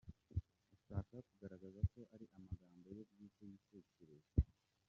[0.85, 4.35] ashaka kugaragaza ko ari amagambo ye bwite yitekerereje.